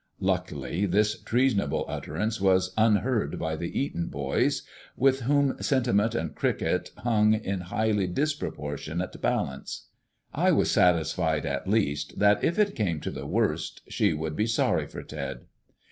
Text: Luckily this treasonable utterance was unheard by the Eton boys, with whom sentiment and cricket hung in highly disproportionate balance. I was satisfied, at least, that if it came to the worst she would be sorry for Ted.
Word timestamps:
Luckily 0.19 0.87
this 0.87 1.15
treasonable 1.21 1.85
utterance 1.87 2.41
was 2.41 2.73
unheard 2.75 3.37
by 3.37 3.55
the 3.55 3.79
Eton 3.79 4.07
boys, 4.07 4.63
with 4.97 5.19
whom 5.19 5.61
sentiment 5.61 6.15
and 6.15 6.33
cricket 6.33 6.89
hung 6.97 7.35
in 7.35 7.61
highly 7.61 8.07
disproportionate 8.07 9.21
balance. 9.21 9.89
I 10.33 10.53
was 10.53 10.71
satisfied, 10.71 11.45
at 11.45 11.69
least, 11.69 12.17
that 12.17 12.43
if 12.43 12.57
it 12.57 12.73
came 12.73 12.99
to 13.01 13.11
the 13.11 13.27
worst 13.27 13.81
she 13.89 14.11
would 14.11 14.35
be 14.35 14.47
sorry 14.47 14.87
for 14.87 15.03
Ted. 15.03 15.45